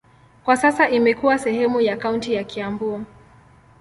[0.45, 3.05] Kwa sasa imekuwa sehemu ya kaunti ya Kiambu.